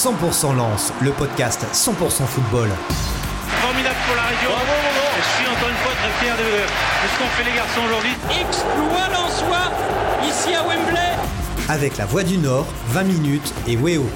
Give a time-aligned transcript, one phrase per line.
[0.00, 2.70] 100% Lance, le podcast 100% football.
[3.60, 4.50] Formidable pour la région.
[5.18, 8.16] Je suis encore une fois très fier de, de ce qu'ont fait les garçons aujourd'hui.
[8.30, 9.70] Exploit Lensois,
[10.26, 11.18] ici à Wembley.
[11.68, 14.06] Avec la Voix du Nord, 20 minutes et Weo.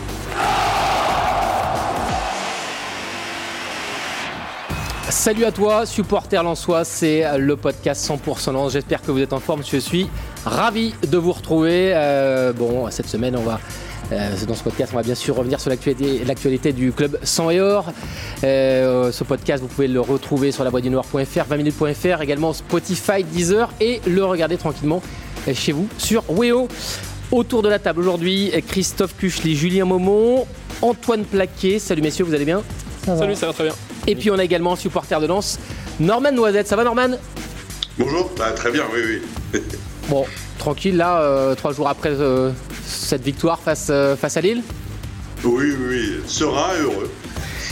[5.11, 8.73] Salut à toi, supporter Lensois, c'est le podcast 100% Lens.
[8.73, 9.63] J'espère que vous êtes en forme.
[9.63, 10.09] Je suis
[10.47, 11.93] ravi de vous retrouver.
[11.95, 13.61] Euh, bon, cette semaine, on va
[14.11, 17.93] dans ce podcast, on va bien sûr revenir sur l'actualité du club 100 et or.
[18.43, 23.25] Euh, ce podcast, vous pouvez le retrouver sur la voie du noir.fr, 20minutes.fr, également Spotify,
[23.25, 25.03] Deezer et le regarder tranquillement
[25.53, 26.69] chez vous sur Weo.
[27.33, 30.47] Autour de la table aujourd'hui, Christophe Cuchely, Julien Maumont,
[30.83, 31.79] Antoine Plaquet.
[31.79, 32.63] Salut messieurs, vous allez bien?
[33.05, 33.75] Salut, ça va très bien.
[34.07, 35.59] Et puis on a également supporter de Lens,
[35.99, 36.69] Norman Noisette.
[36.69, 37.17] Ça va Norman?
[37.99, 39.21] Bonjour, bah, très bien, oui,
[39.55, 39.61] oui.
[40.09, 40.25] bon,
[40.59, 42.51] tranquille là, euh, trois jours après euh,
[42.95, 44.63] cette victoire face, euh, face à Lille
[45.45, 47.11] Oui, oui, et heureux.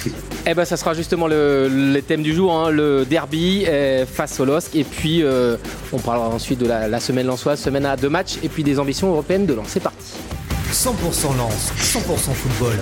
[0.45, 3.65] Eh ben, ça sera justement le, les thèmes du jour, hein, le derby
[4.13, 4.75] face au LOSC.
[4.75, 5.23] Et puis,
[5.93, 8.81] on parlera ensuite de la, la semaine lançoise, semaine à deux matchs, et puis des
[8.81, 9.69] ambitions européennes de Lens.
[9.69, 10.15] C'est parti.
[10.73, 12.75] 100% Lens, 100% football.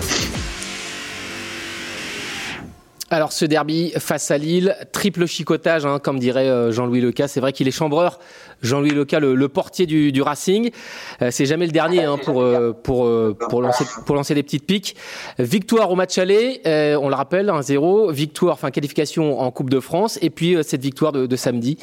[3.12, 7.26] Alors ce derby face à Lille, triple chicotage, hein, comme dirait Jean-Louis Leca.
[7.26, 8.20] C'est vrai qu'il est chambreur.
[8.62, 10.70] Jean-Louis Leca, le, portier du, Racing.
[11.22, 14.66] Euh, c'est jamais le dernier hein, pour euh, pour euh, pour lancer pour des petites
[14.66, 14.96] piques.
[15.38, 18.12] Victoire au match aller, on le rappelle, 1-0.
[18.12, 21.78] Victoire, enfin qualification en Coupe de France, et puis cette victoire de samedi.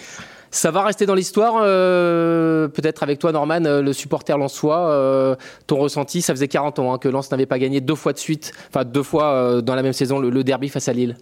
[0.52, 5.36] Ça va rester dans l'histoire, euh, peut-être avec toi Norman, le supporter lensois, euh,
[5.68, 8.18] ton ressenti, ça faisait 40 ans hein, que Lens n'avait pas gagné deux fois de
[8.18, 11.18] suite, enfin deux fois euh, dans la même saison le derby face à Lille.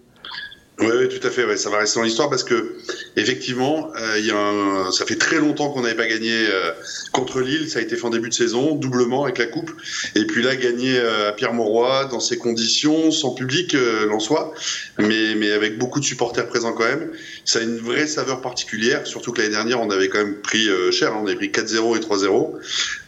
[0.78, 1.46] Oui, oui, tout à fait.
[1.46, 2.76] Ouais, ça va rester dans l'histoire parce que
[3.16, 6.70] effectivement, euh, y a un, ça fait très longtemps qu'on n'avait pas gagné euh,
[7.12, 7.70] contre Lille.
[7.70, 9.70] Ça a été fait en début de saison, doublement avec la coupe.
[10.14, 14.20] Et puis là, gagner euh, à Pierre Mauroy dans ces conditions, sans public, euh, l'en
[14.20, 14.52] soit,
[14.98, 17.10] mais mais avec beaucoup de supporters présents quand même.
[17.46, 19.06] Ça a une vraie saveur particulière.
[19.06, 21.14] Surtout que l'année dernière, on avait quand même pris cher.
[21.14, 22.52] Hein, on avait pris 4-0 et 3-0.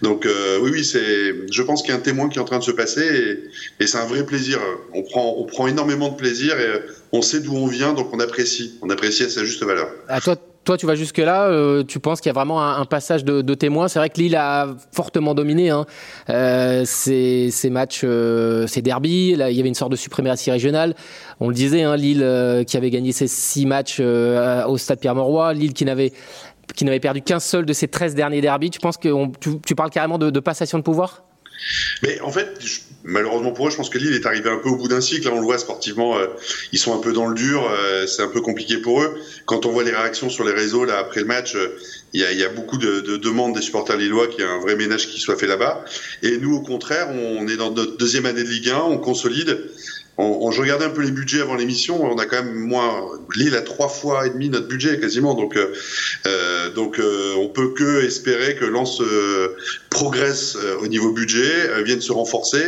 [0.00, 0.26] Donc
[0.62, 1.34] oui, oui, c'est.
[1.50, 3.84] Je pense qu'il y a un témoin qui est en train de se passer et,
[3.84, 4.59] et c'est un vrai plaisir.
[4.94, 6.81] On prend on prend énormément de plaisir et
[7.12, 8.78] on sait d'où on vient, donc on apprécie.
[8.82, 9.88] On apprécie à sa juste valeur.
[10.08, 10.36] À toi,
[10.69, 13.54] toi, tu vas jusque-là, euh, tu penses qu'il y a vraiment un, passage de, de
[13.54, 13.88] témoin.
[13.88, 15.86] C'est vrai que Lille a fortement dominé hein,
[16.28, 19.34] euh, ces, matchs, euh, ces derbies.
[19.34, 20.94] Là, il y avait une sorte de suprématie régionale.
[21.41, 25.54] On le disait, hein, Lille euh, qui avait gagné ses six matchs au stade Pierre-Mauroy,
[25.54, 26.12] Lille qui n'avait
[26.74, 28.68] qui n'avait perdu qu'un seul de ses 13 derniers derbies.
[28.68, 29.08] Tu penses que
[29.64, 31.28] tu, parles carrément de passation de pouvoir?
[32.02, 34.69] Mais en fait, je, malheureusement pour eux, je pense que Lille est arrivé un peu
[34.69, 35.26] au bout d'un cycle.
[35.26, 36.26] Là, on le voit sportivement, euh,
[36.72, 37.69] ils sont un peu dans le dur.
[37.70, 39.20] Euh, c'est un peu compliqué pour eux.
[39.46, 41.68] Quand on voit les réactions sur les réseaux là après le match, il euh,
[42.14, 44.58] y, a, y, a, beaucoup de, de, demandes des supporters lillois qu'il y a un
[44.58, 45.84] vrai ménage qui soit fait là-bas.
[46.22, 49.70] Et nous, au contraire, on est dans notre deuxième année de Ligue 1, on consolide.
[50.18, 52.04] On, on, je regardais un peu les budgets avant l'émission.
[52.04, 55.34] On a quand même moins Lille a trois fois et demi notre budget quasiment.
[55.34, 59.56] Donc, euh, donc euh, on peut que espérer que Lens euh,
[59.90, 62.64] progresse au niveau budget, vienne se renforcer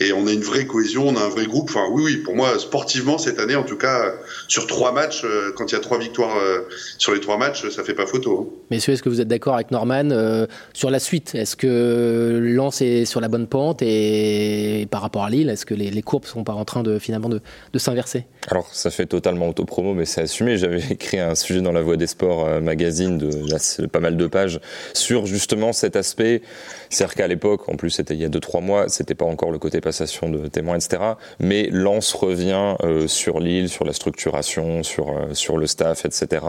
[0.00, 1.68] et on a une vraie cohésion, on a un vrai groupe.
[1.68, 4.14] Enfin, oui, oui, pour moi, sportivement, cette année, en tout cas,
[4.48, 6.60] sur trois matchs, euh, quand il y a trois victoires euh,
[6.96, 8.48] sur les trois matchs, ça fait pas photo.
[8.50, 8.60] Hein.
[8.70, 11.34] Messieurs, est-ce que vous êtes d'accord avec Norman euh, sur la suite?
[11.34, 13.82] Est-ce que Lens est sur la bonne pente?
[13.82, 16.82] Et, et par rapport à Lille, est-ce que les, les, courbes sont pas en train
[16.82, 17.40] de finalement de,
[17.72, 18.24] de s'inverser?
[18.48, 20.56] Alors, ça fait totalement autopromo, mais c'est assumé.
[20.56, 23.58] J'avais écrit un sujet dans la Voix des Sports euh, magazine de là,
[23.92, 24.60] pas mal de pages
[24.94, 26.40] sur justement cet aspect.
[26.88, 29.50] C'est-à-dire qu'à l'époque, en plus, c'était il y a deux trois mois, c'était pas encore
[29.50, 31.02] le côté de témoins, etc.
[31.38, 36.44] Mais Lens revient euh, sur l'île, sur la structuration, sur, euh, sur le staff, etc.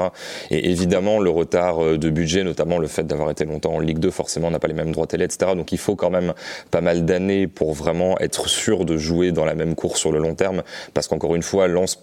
[0.49, 3.99] Et évidemment, le retard euh, de budget, notamment le fait d'avoir été longtemps en Ligue
[3.99, 5.51] 2, forcément, on n'a pas les mêmes droits télé, etc.
[5.55, 6.33] Donc il faut quand même
[6.69, 10.19] pas mal d'années pour vraiment être sûr de jouer dans la même course sur le
[10.19, 10.63] long terme.
[10.93, 11.97] Parce qu'encore une fois, Lens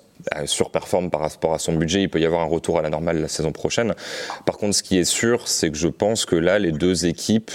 [0.46, 3.20] surperforme par rapport à son budget, il peut y avoir un retour à la normale
[3.20, 3.94] la saison prochaine.
[4.46, 7.52] Par contre, ce qui est sûr, c'est que je pense que là, les deux équipes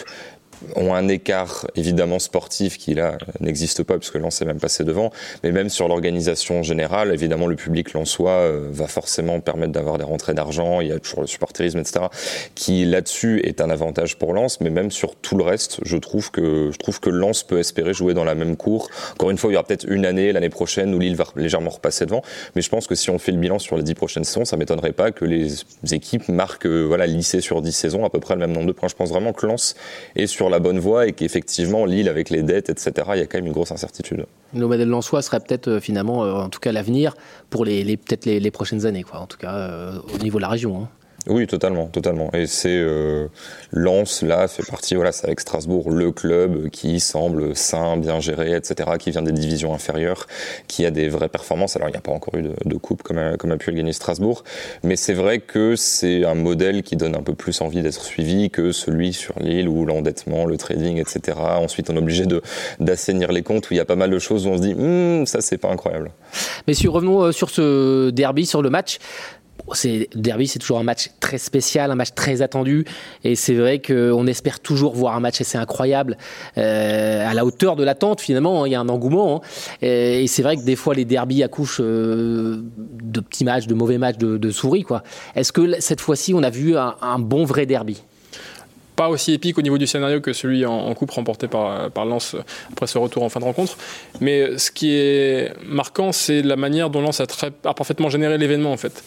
[0.76, 5.12] ont un écart évidemment sportif qui là n'existe pas puisque Lens est même passé devant,
[5.44, 10.04] mais même sur l'organisation générale, évidemment le public lensois euh, va forcément permettre d'avoir des
[10.04, 12.06] rentrées d'argent, il y a toujours le supporterisme, etc.,
[12.56, 16.32] qui là-dessus est un avantage pour Lens, mais même sur tout le reste, je trouve
[16.32, 18.90] que je trouve que Lens peut espérer jouer dans la même cour.
[19.14, 21.72] Encore une fois, il y aura peut-être une année l'année prochaine où Lille va légèrement
[21.72, 22.22] repasser devant,
[22.56, 24.58] mais je pense que si on fait le bilan sur les dix prochaines saisons, ça
[24.58, 28.36] m'étonnerait pas que les équipes marquent euh, voilà lycée sur dix saisons à peu près
[28.36, 28.90] le même nombre de points.
[28.90, 29.76] Je pense vraiment que Lens
[30.16, 33.26] est sur la bonne voie et qu'effectivement Lille avec les dettes, etc., il y a
[33.26, 34.26] quand même une grosse incertitude.
[34.54, 37.16] Le modèle Lensois serait peut-être euh, finalement, euh, en tout cas l'avenir
[37.50, 39.20] pour les, peut-être les, prochaines années, quoi.
[39.20, 40.84] En tout cas euh, au niveau de la région.
[40.84, 40.90] Hein.
[41.28, 42.30] Oui, totalement, totalement.
[42.34, 43.28] Et c'est euh,
[43.72, 48.90] là fait partie, voilà, c'est avec Strasbourg le club qui semble sain, bien géré, etc.,
[49.00, 50.28] qui vient des divisions inférieures,
[50.68, 51.78] qui a des vraies performances.
[51.78, 54.44] Alors il n'y a pas encore eu de, coupe comme a, pu le gagner Strasbourg,
[54.84, 58.50] mais c'est vrai que c'est un modèle qui donne un peu plus envie d'être suivi
[58.50, 61.38] que celui sur l'île où l'endettement, le trading, etc.
[61.40, 62.26] Ensuite on est obligé
[62.82, 64.74] d'assainir les comptes où il y a pas mal de choses où on se dit
[64.74, 66.12] hm, ça c'est pas incroyable.
[66.68, 69.00] Messieurs, revenons euh, sur ce derby, sur le match
[69.74, 72.86] c'est derby, c'est toujours un match très spécial, un match très attendu,
[73.24, 76.18] et c'est vrai qu'on espère toujours voir un match assez incroyable,
[76.58, 78.22] euh, à la hauteur de l'attente.
[78.22, 79.48] Finalement, hein, il y a un engouement, hein.
[79.82, 83.98] et, c'est vrai que des fois les derbies accouchent euh, de petits matchs, de mauvais
[83.98, 85.04] matchs, de, souris, quoi.
[85.36, 88.04] Est-ce que cette fois-ci, on a vu un bon vrai derby?
[89.10, 92.36] Aussi épique au niveau du scénario que celui en, coupe remporté par, par Lens
[92.72, 93.78] après ce retour en fin de rencontre.
[94.22, 98.72] Mais ce qui est marquant, c'est la manière dont Lens a, très, parfaitement généré l'événement
[98.72, 99.04] en fait.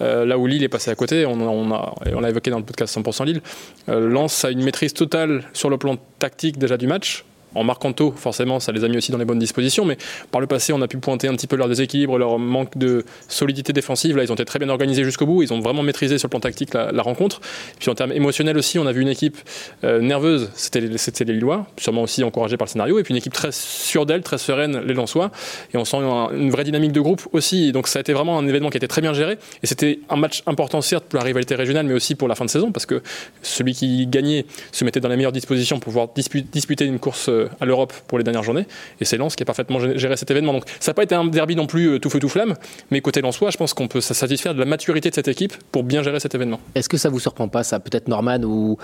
[0.00, 2.58] Euh, là où Lille est passé à côté, on, on a, on l'a évoqué dans
[2.58, 3.40] le podcast 100% Lille,
[3.88, 7.24] euh, Lens a une maîtrise totale sur le plan tactique déjà du match,
[7.54, 9.84] en marquant tôt, forcément, ça les a mis aussi dans les bonnes dispositions.
[9.84, 9.96] Mais
[10.30, 13.04] par le passé, on a pu pointer un petit peu leur déséquilibre, leur manque de
[13.28, 14.16] solidité défensive.
[14.16, 15.42] Là, ils ont été très bien organisés jusqu'au bout.
[15.42, 17.40] Ils ont vraiment maîtrisé sur le plan tactique la, la rencontre.
[17.78, 19.36] Puis en termes émotionnels aussi, on a vu une équipe
[19.84, 22.98] euh, nerveuse, c'était les Lillois, sûrement aussi encouragée par le scénario.
[22.98, 25.30] Et puis une équipe très sûre d'elle, très sereine, les Lensois.
[25.72, 27.72] Et on sent une, vraie dynamique de groupe aussi.
[27.72, 29.38] Donc ça a été vraiment un événement qui a été très bien géré.
[29.62, 32.44] Et c'était un match important, certes, pour la rivalité régionale, mais aussi pour la fin
[32.44, 33.02] de saison, parce que
[33.42, 37.30] celui qui gagnait se mettait dans les meilleures dispositions pour pouvoir disputer une course
[37.60, 38.66] à l'Europe pour les dernières journées.
[39.00, 40.52] Et c'est Lens qui a parfaitement géré cet événement.
[40.52, 42.54] Donc ça n'a pas été un derby non plus euh, tout feu tout flamme,
[42.90, 45.84] mais côté Lensois, je pense qu'on peut satisfaire de la maturité de cette équipe pour
[45.84, 46.60] bien gérer cet événement.
[46.74, 48.76] Est-ce que ça vous surprend pas, ça Peut-être Norman ou,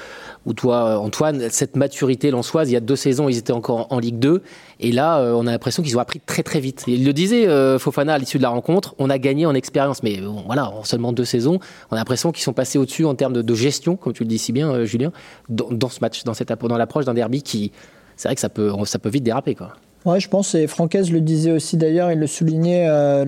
[0.47, 3.87] ou toi, euh, Antoine, cette maturité lensoise, il y a deux saisons, ils étaient encore
[3.91, 4.43] en, Ligue 2,
[4.81, 6.85] et là, euh, on a l'impression qu'ils ont appris très très vite.
[6.87, 7.47] Il le disait,
[7.79, 11.13] Fofana, à l'issue de la rencontre, on a gagné en expérience, mais voilà, en seulement
[11.13, 11.59] deux saisons,
[11.91, 14.39] on a l'impression qu'ils sont passés au-dessus en termes de, gestion, comme tu le dis
[14.39, 15.13] si bien, Julien,
[15.49, 17.73] dans, dans, ce match, dans, cette, dans l'approche d'un derby qui
[18.17, 19.55] c'est vrai que ça peut, ça peut vite déraper.
[19.55, 19.73] Quoi.
[20.05, 23.25] Ouais, je pense, et Francaise le disait aussi d'ailleurs, il le soulignait, euh,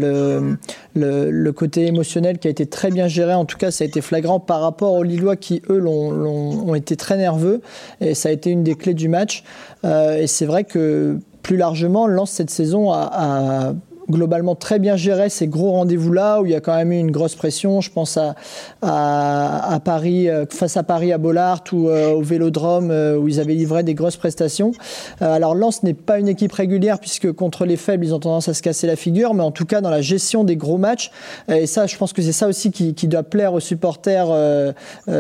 [0.95, 3.87] le, le, côté émotionnel qui a été très bien géré, en tout cas ça a
[3.87, 7.63] été flagrant par rapport aux Lillois qui, eux, l'ont, ont été très nerveux,
[8.03, 9.43] et ça a été une des clés du match.
[9.87, 13.73] Euh, et c'est vrai que plus largement, Lens cette saison a, a
[14.11, 17.11] globalement très bien géré ces gros rendez-vous-là, où il y a quand même eu une
[17.11, 17.81] grosse pression.
[17.81, 18.35] Je pense à,
[18.83, 23.29] à, à Paris, euh, face à Paris à Bollard ou euh, au Vélodrome, euh, où
[23.29, 24.73] ils avaient livré des grosses prestations.
[25.21, 28.55] Alors Lens n'est pas une équipe régulière, puisque contre les faibles, ils ont tendance à
[28.55, 31.11] se casser la figure, mais en tout cas dans la gestion des gros matchs,
[31.49, 34.73] et ça, je pense que c'est ça aussi qui, qui, doit plaire aux supporters euh,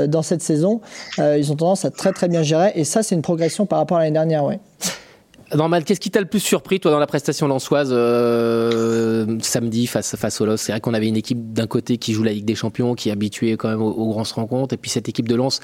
[0.07, 0.81] dans cette saison,
[1.19, 3.99] ils ont tendance à très très bien gérer, et ça, c'est une progression par rapport
[3.99, 4.61] à l'année dernière, ouais.
[5.55, 10.17] Normal, qu'est-ce qui t'a le plus surpris, toi, dans la prestation lançoise euh, samedi face,
[10.17, 10.57] face au LOS?
[10.57, 13.11] C'est vrai qu'on avait une équipe d'un côté qui joue la Ligue des Champions, qui
[13.11, 15.61] est habituée quand même aux, grandes rencontres, et puis cette équipe de Lens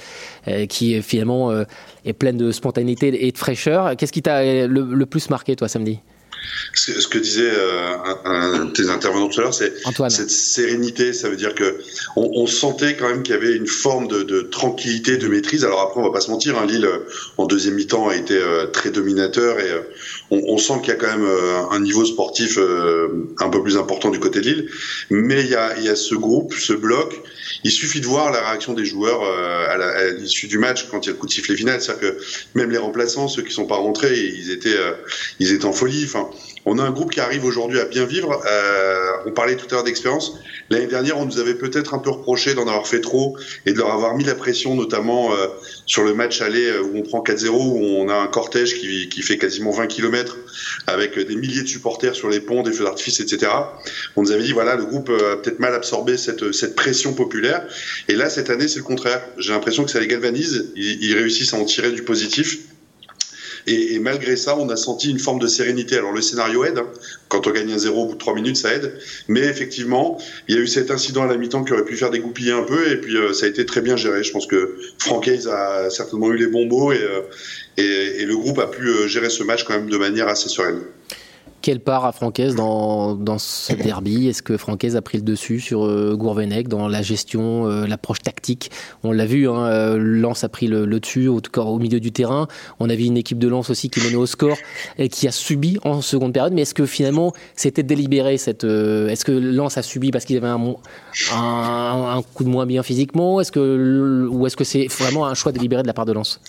[0.46, 1.64] euh, qui finalement euh,
[2.04, 3.96] est pleine de spontanéité et de fraîcheur.
[3.96, 5.98] Qu'est-ce qui t'a le, le, plus marqué, toi, samedi?
[6.74, 9.74] Ce, ce que disait euh, un, un, de tes intervenants tout à l'heure, c'est
[10.08, 11.12] cette sérénité.
[11.12, 11.78] Ça veut dire que
[12.16, 15.64] on, on sentait quand même qu'il y avait une forme de, de, tranquillité, de maîtrise.
[15.64, 16.88] Alors après, on va pas se mentir, hein, Lille
[17.36, 19.80] en deuxième mi-temps a été euh, très dominateur et euh,
[20.32, 23.62] on, on, sent qu'il y a quand même euh, un niveau sportif euh, un peu
[23.62, 24.70] plus important du côté de Lille.
[25.10, 27.20] Mais il y a, y a ce groupe, ce bloc.
[27.64, 31.08] Il suffit de voir la réaction des joueurs euh, à l'issue du match quand il
[31.08, 31.82] y a le coup de sifflet final.
[31.82, 32.18] C'est-à-dire que
[32.54, 34.78] même les remplaçants, ceux qui sont pas rentrés, ils étaient,
[35.38, 36.04] ils étaient en folie.
[36.06, 36.30] Enfin,
[36.64, 38.42] on a un groupe qui arrive aujourd'hui à bien vivre.
[39.26, 40.38] On parlait tout à l'heure d'expérience.
[40.72, 43.36] L'année dernière, on nous avait peut-être un peu reproché d'en avoir fait trop
[43.66, 45.48] et de leur avoir mis la pression, notamment euh,
[45.84, 49.10] sur le match aller euh, où on prend 4-0, où on a un cortège qui,
[49.10, 50.38] qui, fait quasiment 20 km
[50.86, 53.52] avec des milliers de supporters sur les ponts, des feux d'artifice, etc.
[54.16, 57.66] On nous avait dit, voilà, le groupe a peut-être mal absorbé cette, cette pression populaire.
[58.08, 59.22] Et là, cette année, c'est le contraire.
[59.36, 60.72] J'ai l'impression que ça les galvanise.
[60.74, 62.60] Ils, ils réussissent à en tirer du positif.
[63.66, 65.96] Et, malgré ça, on a senti une forme de sérénité.
[65.96, 66.86] Alors le scénario aide, hein.
[67.28, 68.98] quand on gagne un zéro au bout de trois minutes, ça aide.
[69.28, 72.10] Mais effectivement, il y a eu cet incident à la mi-temps qui aurait pu faire
[72.10, 74.22] dégoupiller un peu, et puis euh, ça a été très bien géré.
[74.22, 77.20] Je pense que Franck Hayes a certainement eu les bons mots, et, euh,
[77.76, 80.48] et, et le groupe a pu euh, gérer ce match quand même de manière assez
[80.48, 80.80] sereine.
[81.62, 84.26] Quelle part a Francaise dans, dans ce derby?
[84.26, 88.18] Est-ce que Francaise a pris le dessus sur euh, Gourvenec dans la gestion, euh, l'approche
[88.18, 88.72] tactique?
[89.04, 92.48] On l'a vu, hein, euh, Lens a pris le, le, dessus, au, milieu du terrain.
[92.80, 94.56] On a vu une équipe de Lens aussi qui menait au score
[94.98, 96.52] et qui a subi en seconde période.
[96.52, 100.36] Mais est-ce que finalement c'était délibéré cette euh, Est-ce que Lens a subi parce qu'il
[100.38, 103.40] avait un, coup de moins bien physiquement?
[103.40, 106.40] Est-ce que ou est-ce que c'est vraiment un choix délibéré de la part de Lens?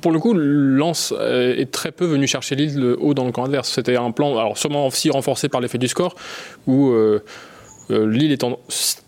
[0.00, 3.70] Pour le coup, Lens est très peu venu chercher Lille haut dans le camp adverse.
[3.70, 4.54] C'était un plan.
[4.62, 6.14] Sûrement aussi renforcé par l'effet du score,
[6.66, 7.22] où euh,
[7.90, 8.58] euh, Lille étant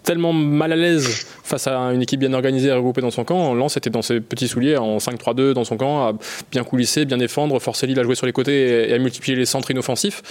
[0.02, 3.54] tellement mal à l'aise face à une équipe bien organisée et regroupée dans son camp,
[3.54, 6.12] Lens était dans ses petits souliers en 5-3-2 dans son camp, à
[6.50, 9.46] bien coulisser, bien défendre, forcer Lille à jouer sur les côtés et à multiplier les
[9.46, 10.22] centres inoffensifs.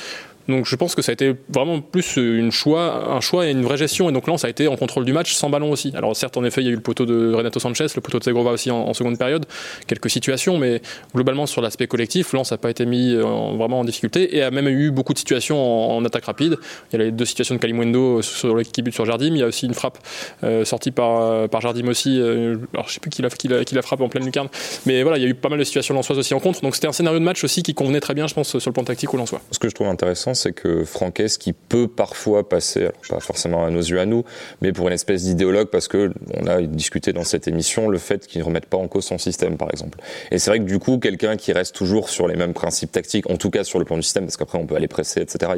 [0.47, 4.09] Donc je pense que ça a été vraiment plus un choix et une vraie gestion.
[4.09, 5.91] Et donc là, ça a été en contrôle du match sans ballon aussi.
[5.95, 8.19] Alors certes, en effet, il y a eu le poteau de Renato Sanchez, le poteau
[8.19, 9.45] de Segrova aussi en, seconde période,
[9.87, 10.81] quelques situations, mais
[11.15, 14.67] globalement sur l'aspect collectif, Lens n'a pas été mis vraiment en difficulté et a même
[14.67, 16.57] eu beaucoup de situations en, attaque rapide.
[16.91, 19.33] Il y a les deux situations de Kalimwendo sur l'équipe but sur Jardim.
[19.33, 19.97] Il y a aussi une frappe
[20.43, 22.19] euh, sortie par, euh, Jardim aussi.
[22.19, 24.49] Euh, alors je sais plus qui l'a qui qui frappe en pleine lucarne.
[24.85, 26.61] Mais voilà, il y a eu pas mal de situations lensoises aussi en contre.
[26.61, 28.73] Donc c'était un scénario de match aussi qui convenait très bien, je pense, sur le
[28.73, 29.41] plan tactique au lensois.
[29.51, 33.69] Ce que je trouve intéressant, c'est que Franquès, qui peut parfois passer, pas forcément à
[33.69, 34.23] nos yeux à nous,
[34.61, 38.27] mais pour une espèce d'idéologue, parce que on a discuté dans cette émission le fait
[38.27, 39.99] qu'il ne remette pas en cause son système, par exemple.
[40.31, 43.29] Et c'est vrai que du coup, quelqu'un qui reste toujours sur les mêmes principes tactiques,
[43.29, 45.51] en tout cas sur le plan du système, parce qu'après on peut aller presser, etc.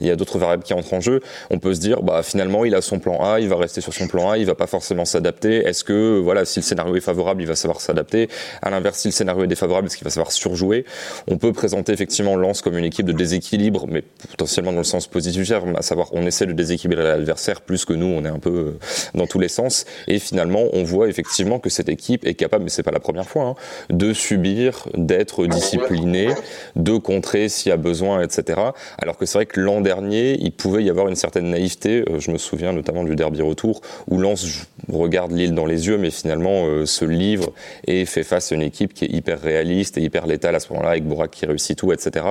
[0.00, 1.20] Il y a, d'autres variables qui entrent en jeu.
[1.50, 3.94] On peut se dire, bah finalement, il a son plan A, il va rester sur
[3.94, 5.66] son plan A, il va pas forcément s'adapter.
[5.66, 8.28] Est-ce que, voilà, si le scénario est favorable, il va savoir s'adapter.
[8.62, 10.84] À l'inverse, si le scénario est défavorable, est-ce qu'il va savoir surjouer?
[11.28, 15.06] On peut présenter effectivement Lens comme une équipe de déséquilibre, mais potentiellement dans le sens
[15.06, 18.50] positif, à savoir on essaie de déséquilibrer l'adversaire plus que nous, on est un peu
[18.50, 18.78] euh,
[19.14, 19.84] dans tous les sens.
[20.06, 23.28] Et finalement, on voit effectivement que cette équipe est capable, mais c'est pas la première
[23.28, 23.54] fois, hein,
[23.90, 26.28] de subir, d'être disciplinée,
[26.76, 28.60] de contrer s'il y a besoin, etc.
[28.98, 32.04] Alors que c'est vrai que l'an dernier, il pouvait y avoir une certaine naïveté.
[32.08, 35.98] Euh, je me souviens notamment du derby retour où Lens regarde l'île dans les yeux,
[35.98, 37.52] mais finalement euh, se livre
[37.86, 40.72] et fait face à une équipe qui est hyper réaliste et hyper létale à ce
[40.72, 42.24] moment-là, avec Bourak qui réussit tout, etc.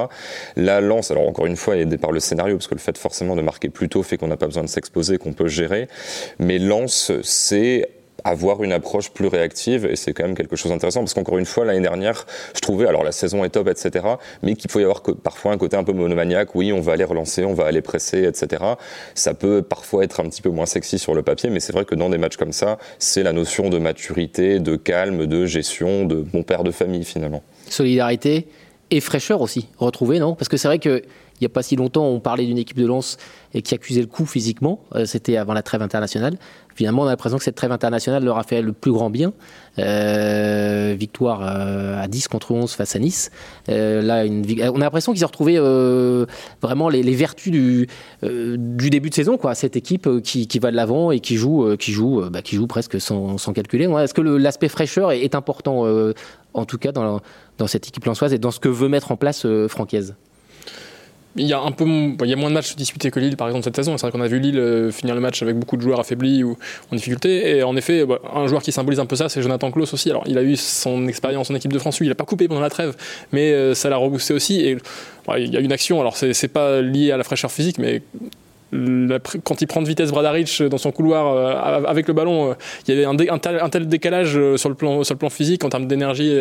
[0.56, 3.42] La Lens, alors encore une fois, par le scénario, parce que le fait forcément de
[3.42, 5.88] marquer plus tôt fait qu'on n'a pas besoin de s'exposer, qu'on peut gérer,
[6.40, 7.90] mais Lens, c'est
[8.24, 11.46] avoir une approche plus réactive et c'est quand même quelque chose d'intéressant parce qu'encore une
[11.46, 14.06] fois l'année dernière je trouvais alors la saison est top etc
[14.44, 16.56] mais qu'il faut y avoir parfois un côté un peu monomaniaque.
[16.56, 18.64] Oui on va aller relancer on va aller presser etc
[19.14, 21.86] ça peut parfois être un petit peu moins sexy sur le papier mais c'est vrai
[21.86, 26.06] que dans des matchs comme ça c'est la notion de maturité de calme de gestion
[26.06, 27.44] de bon père de famille finalement.
[27.70, 28.48] Solidarité
[28.90, 30.36] et fraîcheur aussi retrouver non?
[30.36, 31.04] Parce que c'est vrai que
[31.40, 33.18] il n'y a pas si longtemps, on parlait d'une équipe de lance
[33.54, 34.80] et qui accusait le coup physiquement.
[34.96, 36.38] Euh, c'était avant la trêve internationale.
[36.74, 39.34] Finalement, on a l'impression que cette trêve internationale leur a fait le plus grand bien.
[39.78, 43.30] Euh, victoire euh, à 10 contre 11 face à Nice.
[43.68, 45.60] là, une, on a l'impression qu'ils ont retrouvé
[46.62, 47.88] vraiment les, vertus du,
[48.22, 49.38] début de saison.
[49.38, 49.54] Quoi.
[49.54, 53.00] Cette équipe qui, va de l'avant et qui joue, qui joue, bah, qui joue presque
[53.00, 53.86] sans, calculer.
[53.86, 55.86] Est-ce que l'aspect fraîcheur est, important,
[56.54, 57.22] en tout cas, dans,
[57.68, 60.16] cette équipe lançoise et dans ce que veut mettre en place Francaise
[61.38, 63.48] il y a un peu il y a moins de matchs disputés que Lille par
[63.48, 63.98] exemple cette saison.
[63.98, 66.44] C'est vrai qu'on a vu Lille euh, finir le match avec beaucoup de joueurs affaiblis
[66.44, 66.58] ou
[66.92, 67.58] en difficulté.
[67.58, 70.10] Et en effet bah, un joueur qui symbolise un peu ça c'est Jonathan Klaus aussi.
[70.10, 72.48] Alors il a eu son expérience en équipe de France lui il a pas coupé
[72.48, 72.96] pendant la trêve
[73.32, 74.62] mais euh, ça l'a reboosté aussi.
[74.62, 74.78] Et
[75.38, 76.00] il y a une action.
[76.00, 78.02] Alors c'est pas lié à la fraîcheur physique mais
[78.72, 82.54] quand il prend de vitesse Bradaric dans son couloir euh, avec le ballon, euh,
[82.88, 83.38] il y avait un,
[83.70, 86.38] tel, décalage euh, sur le plan, physique en termes d'énergie.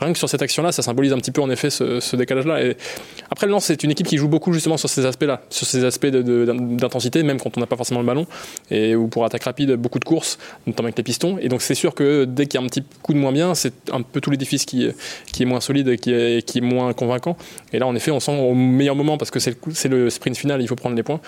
[0.00, 2.74] Rien que sur cette action-là, ça symbolise un petit peu en effet ce, décalage-là.
[3.30, 5.84] Après, le Lens, c'est une équipe qui joue beaucoup justement sur ces aspects-là, sur ces
[5.84, 8.26] aspects d'intensité, même quand on n'a pas forcément le ballon,
[8.70, 11.38] et où pour attaque rapide, beaucoup de courses, notamment avec les pistons.
[11.40, 13.54] Et donc c'est sûr que dès qu'il y a un petit coup de moins bien,
[13.54, 17.36] c'est un peu tout l'édifice qui, est moins solide, qui est, qui est moins convaincant.
[17.72, 19.56] Et là, en effet, on sent au meilleur moment, parce que c'est
[19.88, 21.20] le, sprint final, il faut prendre les points.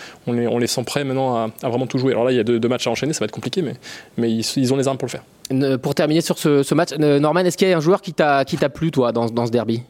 [0.46, 2.12] On les sent prêts maintenant à, vraiment tout jouer.
[2.12, 3.74] Alors là, il y a deux, matchs à enchaîner, ça va être compliqué, mais,
[4.16, 5.78] mais ils, ont les armes pour le faire.
[5.78, 8.90] Pour terminer sur ce, match, Norman, est-ce qu'il y a un joueur qui t'a plu,
[8.90, 9.82] toi, dans, dans ce derby?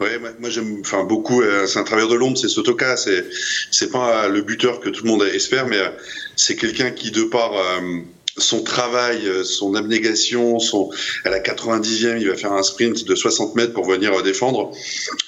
[0.00, 1.42] Ouais, moi j'aime, enfin beaucoup.
[1.42, 2.96] Euh, c'est un travailleur de l'ombre, c'est Sotoka.
[2.96, 3.26] C'est
[3.70, 5.90] c'est pas le buteur que tout le monde espère, mais euh,
[6.36, 8.00] c'est quelqu'un qui de par euh,
[8.38, 10.90] son travail, euh, son abnégation, son
[11.24, 14.70] à la 90e, il va faire un sprint de 60 mètres pour venir défendre.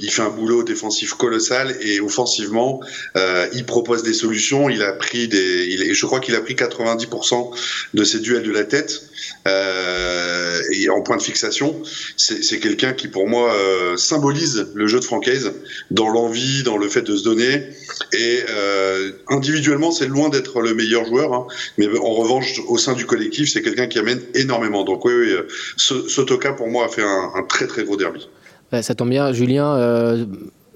[0.01, 2.81] Il fait un boulot défensif colossal et offensivement,
[3.17, 4.69] euh, il propose des solutions.
[4.69, 7.51] Il a pris des, je crois qu'il a pris 90%
[7.95, 9.03] de ses duels de la tête
[9.49, 11.83] euh, et en point de fixation.
[12.17, 15.53] C'est quelqu'un qui pour moi euh, symbolise le jeu de Francaise
[15.91, 17.69] dans l'envie, dans le fait de se donner.
[18.13, 21.47] Et euh, individuellement, c'est loin d'être le meilleur joueur, hein,
[21.79, 24.85] mais en revanche, au sein du collectif, c'est quelqu'un qui amène énormément.
[24.85, 25.35] Donc oui, oui
[25.77, 28.29] Sotoka pour moi a fait un, un très très gros derby.
[28.81, 29.77] Ça tombe bien, Julien.
[29.77, 30.25] Euh,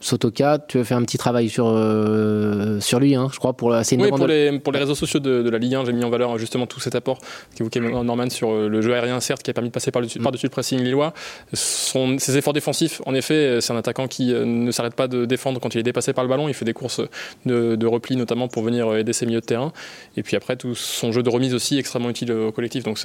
[0.00, 3.72] Sotoka, tu as fait un petit travail sur, euh, sur lui, hein, je crois, pour
[3.72, 6.10] assez Oui, pour les, pour les réseaux sociaux de, la Ligue 1, j'ai mis en
[6.10, 7.18] valeur justement tout cet apport
[7.54, 10.32] qu'évoquait Norman sur euh, le jeu aérien, certes, qui a permis de passer par-dessus par
[10.32, 11.14] -dessus le pressing lillois.
[11.54, 15.24] Son, ses efforts défensifs, en effet, c'est un attaquant qui euh, ne s'arrête pas de
[15.24, 16.48] défendre quand il est dépassé par le ballon.
[16.48, 17.00] Il fait des courses
[17.46, 19.72] de, repli, notamment pour venir aider ses milieux de terrain.
[20.16, 22.84] Et puis après, tout son jeu de remise aussi extrêmement utile au collectif.
[22.84, 22.98] Donc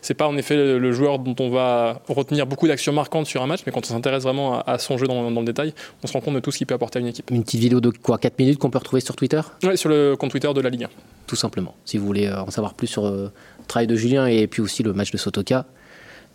[0.00, 3.46] c'est pas en effet le, joueur dont on va retenir beaucoup d'actions marquantes sur un
[3.46, 6.12] match, mais quand on s'intéresse vraiment à, son jeu dans, dans, le détail, on se
[6.12, 7.30] rend compte compte de tout ce qu'il peut apporter à une équipe.
[7.30, 10.16] Une petite vidéo de quoi 4 minutes qu'on peut retrouver sur Twitter Oui, sur le
[10.16, 10.88] compte Twitter de la Ligue 1.
[11.26, 11.74] Tout simplement.
[11.84, 13.30] Si vous voulez en savoir plus sur le
[13.68, 15.66] travail de Julien et puis aussi le match de Sotoka,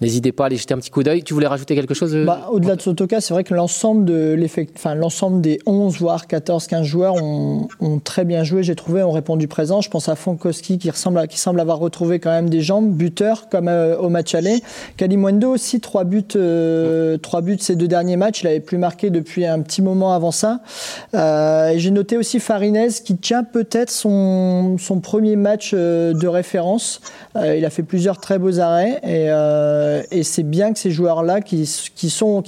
[0.01, 1.23] N'hésitez pas à aller jeter un petit coup d'œil.
[1.23, 4.37] Tu voulais rajouter quelque chose euh, bah, Au-delà de Sotoka, c'est vrai que l'ensemble de
[4.75, 4.95] enfin,
[5.39, 7.69] des 11, voire 14, 15 joueurs ont,
[8.03, 9.79] très bien joué, j'ai trouvé, ont répondu présent.
[9.79, 13.95] Je pense à Fonkowski qui, semble avoir retrouvé quand même des jambes, buteur comme euh,
[13.97, 14.61] au match aller.
[14.97, 18.41] Kalimwendo aussi, trois buts, euh, buts ces deux derniers matchs.
[18.41, 20.59] Il n'avait plus marqué depuis un petit moment avant ça.
[21.13, 26.99] Euh, j'ai noté aussi Farinez qui tient peut-être son, son premier match de référence.
[27.35, 29.29] il a fait plusieurs très beaux arrêts et
[29.85, 31.67] euh, et c'est bien que ces joueurs-là, qui,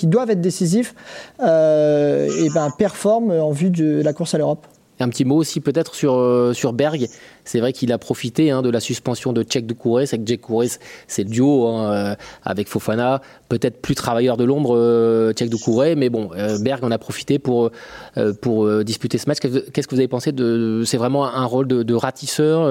[0.03, 0.95] doivent être décisifs,
[1.41, 4.65] euh, et ben, performent en vue de la course à l'Europe.
[4.99, 7.07] Un petit mot aussi peut-être sur, euh, sur Berg.
[7.47, 10.05] C'est vrai qu'il a profité hein, de la suspension de Tchèque Doucouré.
[10.05, 10.67] C'est que Jack Doucouré,
[11.07, 13.21] c'est le duo hein, euh, avec Fofana.
[13.47, 15.95] Peut-être plus travailleur de l'ombre, euh, Tchèque Doucouré.
[15.95, 17.71] Mais bon, euh, Berg en a profité pour,
[18.17, 19.37] euh, pour disputer ce match.
[19.39, 22.63] Qu'est-ce que vous avez pensé de C'est vraiment un rôle de, de ratisseur.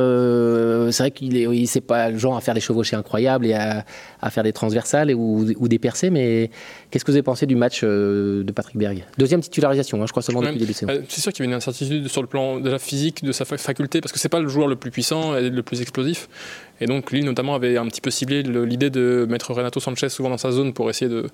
[0.92, 3.54] c'est vrai qu'il est, il, c'est pas le genre à faire des chevauchées incroyables et
[3.54, 3.85] à,
[4.21, 6.11] à faire des transversales ou, ou, des percées.
[6.11, 6.50] Mais
[6.90, 9.04] qu'est-ce que vous avez pensé du match de Patrick Berg?
[9.16, 10.92] Deuxième titularisation, hein, je crois seulement depuis le début de saison.
[11.09, 13.47] C'est sûr qu'il y avait une incertitude sur le plan de la physique, de sa
[13.47, 16.28] faculté, parce que c'est pas le joueur le plus puissant et le plus explosif.
[16.80, 20.28] Et donc lui notamment avait un petit peu ciblé l'idée de mettre Renato Sanchez souvent
[20.28, 21.26] dans sa zone pour essayer de,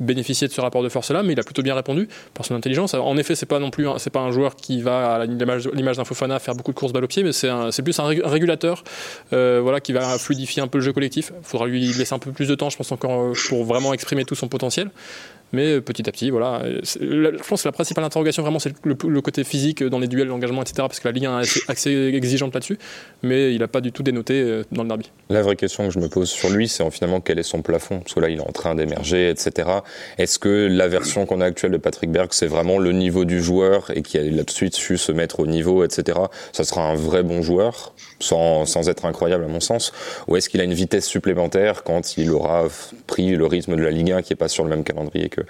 [0.00, 2.94] bénéficier de ce rapport de force-là, mais il a plutôt bien répondu par son intelligence.
[2.94, 6.38] En effet, c'est pas non plus pas un joueur qui va à l'image d'un Fofana
[6.38, 8.84] faire beaucoup de courses balle au pied, mais c'est plus un régulateur,
[9.32, 11.32] euh, voilà, qui va fluidifier un peu le jeu collectif.
[11.36, 13.92] Il faudra lui laisser un peu plus de temps, je pense encore, euh, pour vraiment
[13.92, 14.90] exprimer tout son potentiel.
[15.52, 16.62] Mais euh, petit à petit, voilà.
[16.82, 20.62] Je pense que la principale interrogation, vraiment, c'est le, côté physique dans les duels, l'engagement,
[20.62, 20.74] etc.
[20.78, 22.78] Parce que la Ligue est assez exigeante là-dessus.
[23.22, 25.10] Mais il n'a pas du tout dénoté euh, dans le derby.
[25.30, 28.00] La vraie question que je me pose sur lui, c'est finalement quel est son plafond?
[28.00, 29.68] Parce que là, il est en train d'émerger, etc.
[30.18, 33.42] Est-ce que la version qu'on a actuelle de Patrick Berg, c'est vraiment le niveau du
[33.42, 36.18] joueur et qui a là de suite su se mettre au niveau, etc.
[36.52, 39.92] Ça sera un vrai bon joueur, sans, sans être incroyable à mon sens
[40.28, 42.64] Ou est-ce qu'il a une vitesse supplémentaire quand il aura
[43.06, 45.42] pris le rythme de la Ligue 1 qui est pas sur le même calendrier que,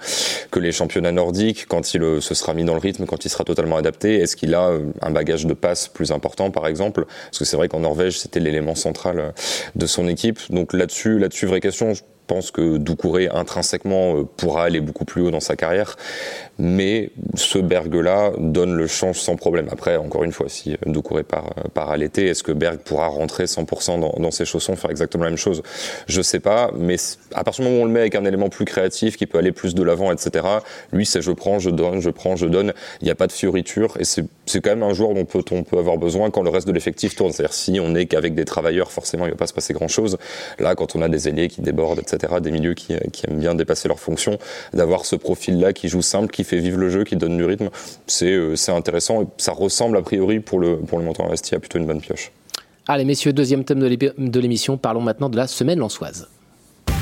[0.51, 3.29] que les championnats nordiques, quand il euh, se sera mis dans le rythme, quand il
[3.29, 7.05] sera totalement adapté Est-ce qu'il a euh, un bagage de passe plus important, par exemple?
[7.05, 9.31] Parce que c'est vrai qu'en Norvège, c'était l'élément central euh,
[9.75, 10.39] de son équipe.
[10.49, 11.93] Donc là-dessus, là-dessus, vraie question.
[12.27, 15.95] Pense que Doucouré intrinsèquement pourra aller beaucoup plus haut dans sa carrière
[16.59, 19.67] mais ce Berg-là donne le change sans problème.
[19.71, 23.45] Après, encore une fois, si Doucouré part, part à l'été, est-ce que Berg pourra rentrer
[23.45, 25.61] 100% dans, ses chaussons, faire exactement la même chose?
[26.07, 26.95] Je sais pas, mais
[27.33, 29.37] à partir du moment où on le met avec un élément plus créatif, qui peut
[29.37, 30.45] aller plus de l'avant, etc.,
[30.91, 32.73] lui, c'est je prends, je donne, je prends, je donne.
[33.01, 35.63] Il n'y a pas de fioriture, et c'est quand même un joueur dont peut, on
[35.63, 37.31] peut avoir besoin quand le reste de l'effectif tourne.
[37.31, 40.17] C'est-à-dire si on n'est qu'avec des travailleurs, forcément, il ne va pas se passer grand-chose.
[40.59, 43.55] Là, quand on a des ailiers qui débordent, etc., des milieux qui, qui aiment bien
[43.55, 44.37] dépasser leurs fonctions,
[44.73, 47.69] d'avoir ce profil-là qui joue simple, qui fait vivre le jeu, qui donne du rythme,
[48.05, 51.59] c'est euh, intéressant et ça ressemble a priori pour le, pour le montant investi à
[51.59, 52.31] plutôt une bonne pioche.
[52.87, 56.27] Allez messieurs, deuxième thème de l'émission, parlons maintenant de la semaine lançoise.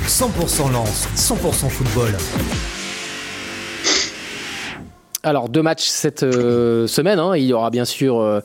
[0.07, 2.11] 100% lance, 100% football.
[5.23, 7.35] Alors deux matchs cette euh, semaine, hein.
[7.35, 8.41] il y aura bien sûr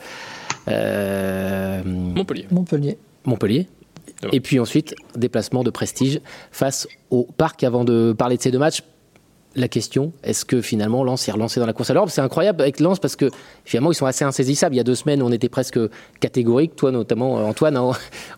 [0.68, 2.46] euh, Montpellier.
[2.50, 2.98] Montpellier.
[3.24, 3.68] Montpellier.
[4.33, 7.64] Et puis ensuite, déplacement de prestige face au Parc.
[7.64, 8.83] Avant de parler de ces deux matchs,
[9.56, 12.11] la question, est-ce que finalement Lens est relancé dans la course à l'Europe?
[12.11, 13.30] C'est incroyable avec Lens parce que
[13.64, 14.74] finalement ils sont assez insaisissables.
[14.74, 15.78] Il y a deux semaines, on était presque
[16.20, 17.76] catégorique, toi notamment Antoine.
[17.76, 17.90] Hein.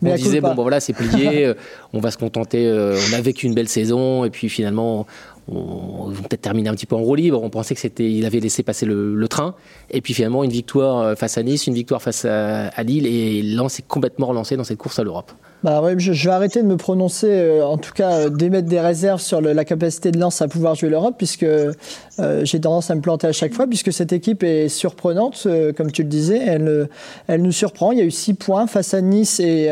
[0.02, 1.54] on disait bon, bon voilà, c'est plié, euh,
[1.92, 2.66] on va se contenter.
[2.66, 5.06] Euh, on a vécu une belle saison et puis finalement
[5.48, 7.42] on, va peut-être terminer un petit peu en roue libre.
[7.42, 9.54] On pensait que c'était, il avait laissé passer le, train.
[9.90, 13.06] Et puis finalement une victoire euh, face à Nice, une victoire face à, à Lille
[13.06, 15.32] et Lens est complètement relancé dans cette course à l'Europe.
[15.62, 18.80] Bah ouais, je, vais arrêter de me prononcer, euh, en tout cas euh, d'émettre des
[18.80, 21.72] réserves sur la capacité de Lens à pouvoir jouer l'Europe, puisque euh,
[22.18, 25.46] j'ai tendance à me planter à chaque fois, puisque cette équipe est surprenante,
[25.76, 26.88] comme tu le disais, elle,
[27.28, 27.92] elle nous surprend.
[27.92, 29.70] Il y a eu six points face à Nice et,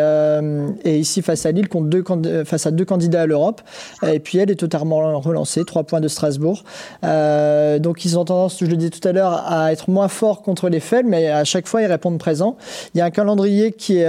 [0.84, 3.60] et ici face à Lille, contre deux, face à deux candidats à l'Europe.
[4.06, 6.64] Et puis elle est totalement relancée, trois points de Strasbourg.
[7.02, 10.68] donc ils ont tendance, je le disais tout à l'heure, à être moins forts contre
[10.68, 12.56] les faibles, mais à chaque fois ils répondent présent.
[12.94, 14.06] Il y a un calendrier qui est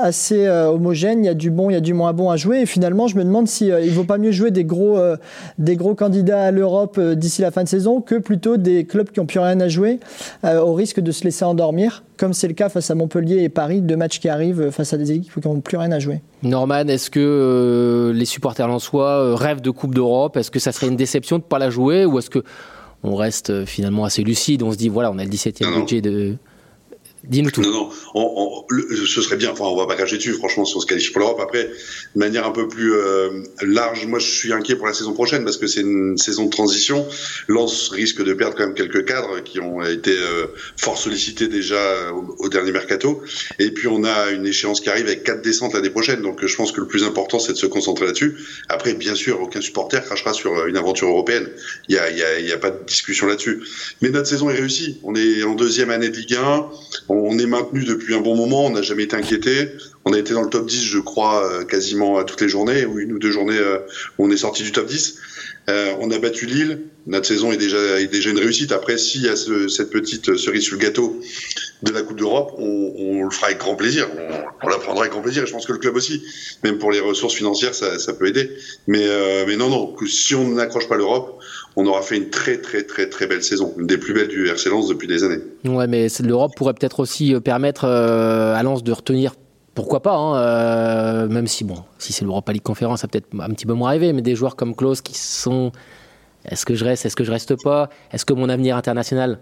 [0.00, 1.24] assez euh, homogène.
[1.24, 2.60] Il y a du bon, il y a du moins bon à jouer.
[2.60, 5.16] Et finalement, je me demande si euh, il vaut pas mieux jouer des gros, euh,
[5.58, 9.20] des gros candidats à l'Europe d'ici la fin de saison que plutôt des clubs qui
[9.20, 10.00] ont plus rien à jouer,
[10.44, 13.80] au risque de se laisser endormir, comme c'est le cas face à Montpellier et Paris,
[13.80, 16.20] deux matchs qui arrivent face à des équipes qui n'ont plus rien à jouer.
[16.42, 20.36] Norman, est-ce que les supporters lensois rêvent de Coupe d'Europe?
[20.36, 22.04] Est-ce que ça serait une déception de ne pas la jouer?
[22.04, 22.42] Ou est-ce que
[23.02, 24.62] on reste finalement assez lucide?
[24.62, 26.36] On se dit voilà, on a le 17e budget de
[27.24, 27.62] Dis-nous tout.
[27.62, 28.64] Non, non,
[29.06, 29.50] ce serait bien.
[29.50, 31.40] Enfin, on va pas cracher dessus, franchement, si on se qualifie pour l'Europe.
[31.40, 35.12] Après, de manière un peu plus euh, large, moi, je suis inquiet pour la saison
[35.12, 37.06] prochaine parce que c'est une saison de transition.
[37.48, 41.76] Lens risque de perdre quand même quelques cadres qui ont été euh, fort sollicités déjà
[41.76, 43.22] euh, au, dernier mercato.
[43.58, 46.22] Et puis, on a une échéance qui arrive avec quatre descentes l'année prochaine.
[46.22, 48.36] Donc, je pense que le plus important, c'est de se concentrer là-dessus.
[48.68, 51.48] Après, bien sûr, aucun supporter crachera sur une aventure européenne.
[51.88, 53.62] Il y a, y a pas de discussion là-dessus.
[54.02, 54.98] Mais notre saison est réussie.
[55.02, 56.68] On est en deuxième année de Ligue 1.
[57.08, 59.70] On est maintenu depuis un bon moment, on n'a jamais été inquiété.
[60.04, 62.84] On a été dans le top 10, je crois, euh, quasiment à toutes les journées,
[62.84, 63.78] ou une ou deux journées euh,
[64.18, 65.18] où on est sorti du top 10.
[65.68, 66.80] Euh, on a battu Lille.
[67.06, 68.72] Notre saison est déjà, est déjà une réussite.
[68.72, 71.20] Après, s'il y a ce, cette petite cerise sur le gâteau
[71.82, 74.08] de la Coupe d'Europe, on, on, le fera avec grand plaisir.
[74.16, 75.46] On, on, la prendra avec grand plaisir.
[75.46, 76.22] Je pense que le club aussi,
[76.64, 78.50] même pour les ressources financières, ça, ça peut aider.
[78.86, 81.38] Mais, euh, mais non, non, si on n'accroche pas l'Europe,
[81.78, 84.48] on aura fait une très très très très belle saison, une des plus belles du
[84.48, 85.38] RC Lens depuis des années.
[85.64, 89.34] Ouais, mais l'Europe pourrait peut-être aussi euh, permettre euh, à Lens de retenir
[89.76, 93.50] pourquoi pas, hein, euh, même si bon, si c'est l'Europa League Conférence, ça peut-être un
[93.50, 95.70] petit peu moins rêvé, mais des joueurs comme Klaus qui sont
[96.46, 99.38] est-ce que je reste, est-ce que je reste pas, est-ce que mon avenir international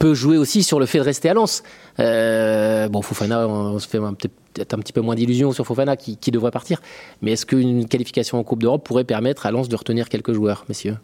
[0.00, 1.62] peut jouer aussi sur le fait de rester à Lens?
[1.96, 6.32] Bon, Fofana, on se fait peut-être un petit peu moins d'illusions sur Fofana qui, qui,
[6.32, 6.82] devrait partir,
[7.22, 10.64] mais est-ce qu'une qualification en Coupe d'Europe pourrait permettre à Lens de retenir quelques joueurs,
[10.68, 10.96] messieurs?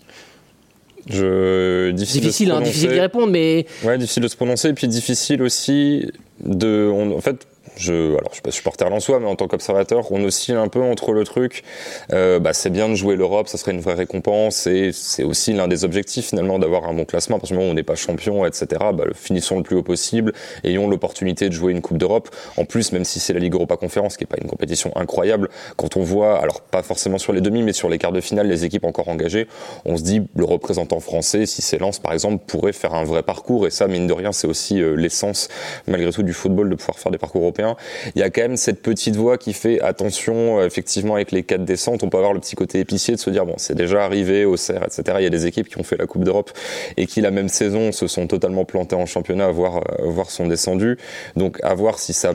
[1.08, 1.90] Je...
[1.90, 3.66] Difficile, difficile, de hein, difficile d'y répondre, mais.
[3.84, 6.10] Ouais, difficile de se prononcer, et puis difficile aussi
[6.44, 6.90] de.
[6.92, 7.16] On...
[7.16, 10.54] En fait, je, alors je suis pas supporter soi, mais en tant qu'observateur, on oscille
[10.54, 11.62] un peu entre le truc.
[12.12, 15.52] Euh, bah, c'est bien de jouer l'Europe, ça serait une vraie récompense, et c'est aussi
[15.52, 17.38] l'un des objectifs finalement d'avoir un bon classement.
[17.38, 18.66] Parce que on n'est pas champion, etc.
[18.94, 20.32] Bah, finissons le plus haut possible,
[20.64, 22.28] ayons l'opportunité de jouer une Coupe d'Europe.
[22.56, 25.48] En plus, même si c'est la Ligue Europa Conférence, qui est pas une compétition incroyable,
[25.76, 28.48] quand on voit, alors pas forcément sur les demi, mais sur les quarts de finale,
[28.48, 29.48] les équipes encore engagées,
[29.84, 33.22] on se dit le représentant français, si c'est Lens par exemple, pourrait faire un vrai
[33.22, 33.66] parcours.
[33.66, 35.48] Et ça, mine de rien, c'est aussi euh, l'essence
[35.86, 37.61] malgré tout du football de pouvoir faire des parcours européens.
[38.14, 41.42] Il y a quand même cette petite voix qui fait attention, euh, effectivement, avec les
[41.42, 44.04] quatre descentes, on peut avoir le petit côté épicier de se dire, bon, c'est déjà
[44.04, 45.16] arrivé au CER, etc.
[45.18, 46.50] Il y a des équipes qui ont fait la Coupe d'Europe
[46.96, 50.46] et qui, la même saison, se sont totalement plantées en championnat, voire, euh, voire sont
[50.46, 50.98] descendues.
[51.36, 52.34] Donc, à voir si ça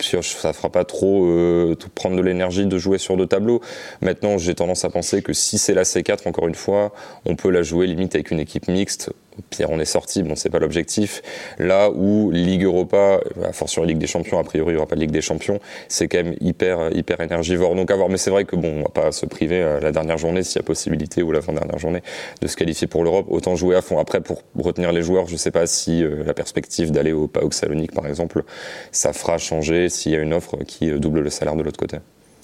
[0.00, 3.60] ça fera pas trop euh, prendre de l'énergie de jouer sur deux tableaux.
[4.00, 6.92] Maintenant, j'ai tendance à penser que si c'est la C4, encore une fois,
[7.26, 9.12] on peut la jouer limite avec une équipe mixte.
[9.50, 11.22] Pierre, on est sorti, bon, c'est pas l'objectif.
[11.58, 14.78] Là où Ligue Europa, à force sur la Ligue des Champions, a priori, il n'y
[14.78, 17.74] aura pas de Ligue des Champions, c'est quand même hyper, hyper énergivore.
[17.74, 17.96] Donc à.
[18.08, 20.56] Mais c'est vrai que bon, on va pas se priver euh, la dernière journée, s'il
[20.56, 22.02] y a possibilité, ou l'avant-dernière journée,
[22.40, 23.26] de se qualifier pour l'Europe.
[23.28, 23.98] Autant jouer à fond.
[23.98, 27.54] Après, pour retenir les joueurs, je sais pas si euh, la perspective d'aller au PAOK
[27.54, 28.44] Salonique, par exemple,
[28.92, 31.78] ça fera changer s'il y a une offre qui euh, double le salaire de l'autre
[31.78, 31.98] côté.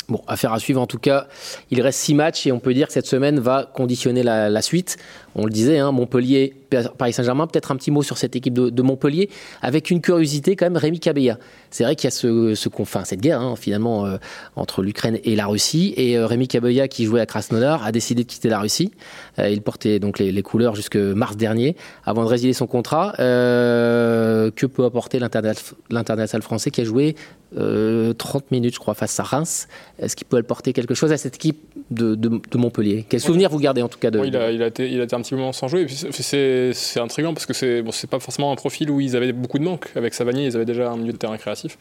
[0.09, 1.29] Bon, affaire à suivre en tout cas.
[1.71, 4.61] Il reste six matchs et on peut dire que cette semaine va conditionner la, la
[4.61, 4.99] suite.
[5.35, 6.55] On le disait, hein, Montpellier,
[6.97, 7.47] Paris Saint-Germain.
[7.47, 9.31] Peut-être un petit mot sur cette équipe de, Montpellier,
[9.63, 11.39] avec une curiosité quand même, Rémi Cabella.
[11.71, 12.69] C'est vrai qu'il y a ce, ce
[13.05, 14.17] cette guerre hein, finalement euh,
[14.57, 15.95] entre l'Ukraine et la Russie.
[15.97, 18.93] Et euh, Rémi Cabella, qui jouait à Krasnodar, a décidé de quitter la Russie.
[19.39, 23.15] Euh, il portait donc les, les, couleurs jusque mars dernier, avant de résilier son contrat.
[23.17, 27.17] Que peut apporter l'international français qui a joué
[27.55, 29.69] 30 minutes, je crois, face à Reims?
[29.99, 31.59] Est-ce qu'il peut apporter quelque chose à cette équipe
[31.91, 34.51] de, de, de Montpellier Quel souvenir vous gardez en tout cas de, bon, il, a,
[34.51, 35.87] il, a été, il a été un petit moment sans jouer.
[35.89, 39.65] C'est intriguant parce que c'est bon, pas forcément un profil où ils avaient beaucoup de
[39.65, 39.89] manque.
[39.97, 41.79] Avec Savanier, ils avaient déjà un milieu de terrain créatif.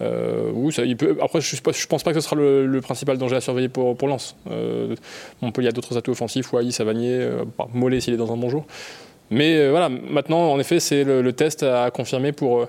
[0.00, 2.80] Euh, oui, ça, il peut, après, je ne pense pas que ce sera le, le,
[2.80, 4.34] principal danger à surveiller pour, pour Lens.
[4.50, 4.94] Euh,
[5.42, 8.64] Montpellier a d'autres atouts offensifs, Wai, Savanier, euh, Mollet s'il est dans un bon jour.
[9.30, 12.60] Mais euh, voilà, maintenant, en effet, c'est le, test à confirmer pour.
[12.60, 12.66] Euh,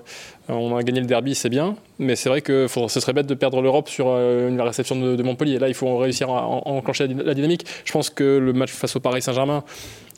[0.48, 3.34] on a gagné le derby, c'est bien, mais c'est vrai que ce serait bête de
[3.34, 5.58] perdre l'Europe sur euh, la réception de, de, Montpellier.
[5.58, 7.66] Là, il faut réussir à, enclencher la, dynamique.
[7.84, 9.64] Je pense que le match face au Paris Saint-Germain,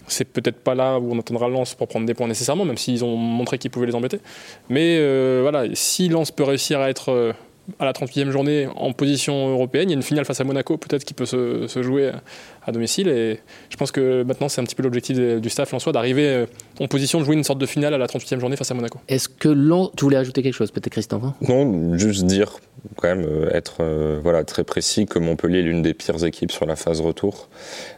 [0.06, 3.04] c'est peut-être pas là où on attendra Lens pour prendre des points nécessairement, même s'ils
[3.04, 4.20] ont montré qu'ils pouvaient les embêter.
[4.68, 7.34] Mais euh, voilà, si Lens peut réussir à être
[7.78, 10.76] à la 38e journée en position européenne, il y a une finale face à Monaco
[10.76, 12.12] peut-être qui peut se, se, jouer
[12.66, 13.08] à domicile.
[13.08, 16.46] Et je pense que maintenant, c'est un petit peu l'objectif du staff lensois d'arriver euh,
[16.80, 18.98] en position de jouer une sorte de finale à la 38e journée face à Monaco.
[19.08, 22.58] Est-ce que Lens, tu voulais ajouter quelque chose, peut-être Christophe Non, juste dire
[22.96, 26.66] quand même être euh, voilà très précis que Montpellier est l'une des pires équipes sur
[26.66, 27.48] la phase retour.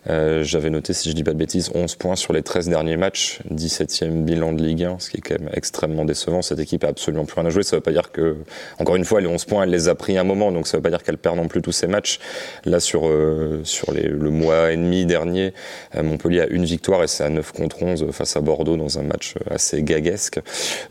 [0.08, 2.96] Euh, J'avais noté, si je dis pas de bêtises, 11 points sur les 13 derniers
[2.96, 6.42] matchs, 17e bilan de Ligue 1, ce qui est quand même extrêmement décevant.
[6.42, 7.62] Cette équipe a absolument plus rien à jouer.
[7.62, 8.36] Ça veut pas dire que,
[8.78, 10.82] encore une fois, les 11 points, elle les a pris un moment, donc ça veut
[10.82, 12.18] pas dire qu'elle perd non plus tous ses matchs.
[12.64, 15.52] Là, sur euh, sur le mois et demi dernier,
[15.94, 18.98] euh, Montpellier a une victoire et c'est à 9 contre 11 face à Bordeaux dans
[18.98, 20.40] un match assez gaguesque.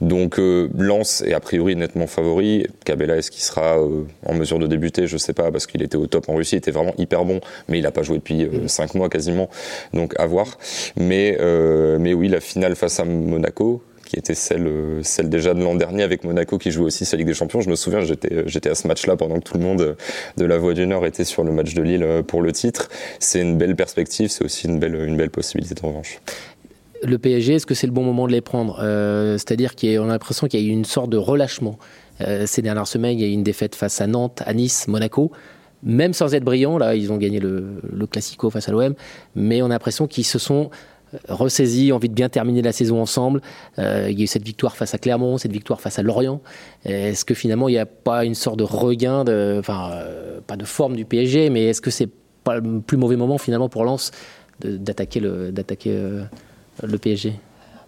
[0.01, 2.67] Donc euh, Lens est a priori nettement favori.
[2.85, 3.77] Cabella, est-ce qu'il sera
[4.25, 6.59] en mesure de débuter, je sais pas, parce qu'il était au top en Russie, il
[6.59, 9.49] était vraiment hyper bon, mais il n'a pas joué depuis 5 mois quasiment,
[9.93, 10.57] donc à voir.
[10.95, 13.81] Mais, euh, mais oui, la finale face à Monaco,
[14.15, 17.27] qui était celle, celle déjà de l'an dernier avec Monaco qui joue aussi sa Ligue
[17.27, 17.59] des Champions.
[17.59, 19.97] Je me souviens, j'étais, j'étais à ce match-là pendant que tout le monde
[20.37, 22.87] de la Voix du Nord était sur le match de Lille pour le titre.
[23.19, 26.21] C'est une belle perspective, c'est aussi une belle, une belle possibilité de revanche
[27.03, 28.77] le PSG, est-ce que c'est le bon moment de les prendre?
[29.37, 31.77] C'est-à-dire qu'on a l'impression qu'il y a eu une sorte de relâchement.
[32.45, 35.31] ces dernières semaines, il y a eu une défaite face à Nantes, à Nice, Monaco
[35.83, 38.95] même sans être brillants, là, ils ont gagné le, le Classico face à l'OM,
[39.35, 40.71] mais on a l'impression qu'ils se sont
[41.27, 43.41] ressaisis, envie de bien terminer la saison ensemble.
[43.79, 46.41] Euh, il y a eu cette victoire face à Clermont, cette victoire face à Lorient.
[46.85, 50.57] Est-ce que finalement il n'y a pas une sorte de regain, de, enfin euh, pas
[50.57, 52.09] de forme du PSG, mais est-ce que c'est
[52.43, 54.11] pas le plus mauvais moment finalement pour Lens
[54.61, 55.53] d'attaquer le,
[55.87, 56.23] euh,
[56.83, 57.33] le PSG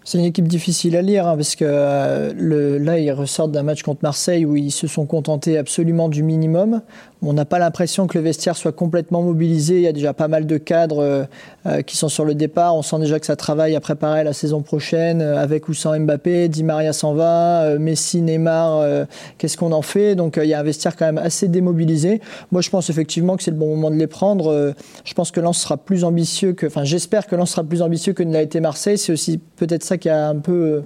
[0.04, 3.82] c'est une équipe difficile à lire hein, parce que le, là, ils ressortent d'un match
[3.82, 6.80] contre Marseille où ils se sont contentés absolument du minimum.
[7.22, 9.76] On n'a pas l'impression que le vestiaire soit complètement mobilisé.
[9.76, 11.24] Il y a déjà pas mal de cadres euh,
[11.66, 12.76] euh, qui sont sur le départ.
[12.76, 16.48] On sent déjà que ça travaille à préparer la saison prochaine avec ou sans Mbappé.
[16.48, 19.06] Di Maria s'en va, Messi, Neymar.
[19.38, 20.14] Qu'est-ce qu'on en fait?
[20.14, 22.20] Donc il y a un vestiaire quand même assez démobilisé.
[22.52, 24.74] Moi, je pense effectivement que c'est le bon moment de les prendre.
[25.04, 28.12] je pense que Lens sera plus ambitieux que, enfin, j'espère que Lens sera plus ambitieux
[28.12, 28.98] que ne l'a été Marseille.
[28.98, 30.80] C'est aussi peut-être ça qui a un peu euh,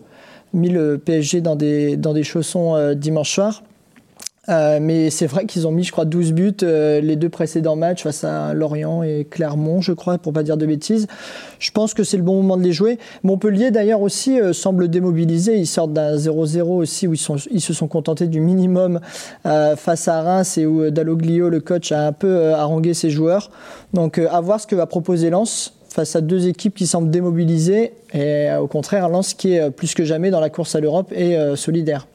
[0.52, 3.62] mis le PSG dans des, dans des chaussons euh, dimanche soir.
[4.48, 8.02] Euh, mais c'est vrai qu'ils ont mis, je crois, 12 buts les deux précédents matchs
[8.02, 11.06] face à Lorient et Clermont, je crois, pour pas dire de bêtises.
[11.58, 12.98] Je pense que c'est le bon moment de les jouer.
[13.22, 15.56] Montpellier, d'ailleurs, aussi semble démobilisé.
[15.56, 19.00] Ils sortent d'un 0-0 aussi où ils, ils se sont contentés du minimum
[19.44, 23.50] face à Reims et où Dalloglio, le coach, a un peu harangué ses joueurs.
[23.92, 27.92] Donc, à voir ce que va proposer Lens face à deux équipes qui semblent démobilisées
[28.12, 30.80] et euh, au contraire Lens qui est euh, plus que jamais dans la course à
[30.80, 32.06] l'Europe et euh, solidaire.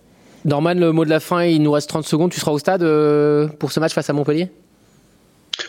[0.47, 2.31] Norman, le mot de la fin, il nous reste 30 secondes.
[2.31, 2.81] Tu seras au stade
[3.59, 4.49] pour ce match face à Montpellier?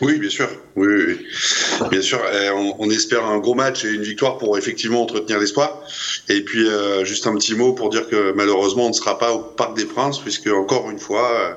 [0.01, 0.47] Oui, bien sûr.
[0.75, 1.27] Oui, oui,
[1.91, 2.21] bien sûr.
[2.79, 5.83] On, espère un gros match et une victoire pour effectivement entretenir l'espoir.
[6.29, 9.33] Et puis euh, juste un petit mot pour dire que malheureusement on ne sera pas
[9.33, 11.53] au Parc des Princes puisque encore une fois euh,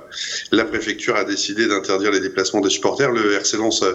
[0.50, 3.11] la préfecture a décidé d'interdire les déplacements des supporters.
[3.11, 3.92] Le RC Lens euh,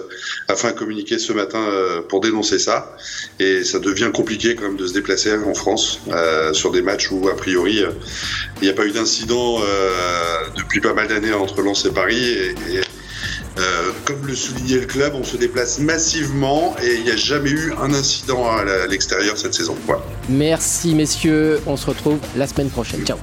[0.47, 1.63] a fait un communiqué ce matin
[2.09, 2.95] pour dénoncer ça
[3.39, 5.99] et ça devient compliqué quand même de se déplacer en France
[6.53, 7.83] sur des matchs où a priori
[8.61, 9.59] il n'y a pas eu d'incident
[10.55, 12.37] depuis pas mal d'années entre Lens et Paris
[13.59, 17.49] euh, comme le soulignait le club, on se déplace massivement et il n'y a jamais
[17.49, 19.75] eu un incident à l'extérieur cette saison.
[20.29, 23.05] Merci messieurs, on se retrouve la semaine prochaine.
[23.05, 23.17] Ciao.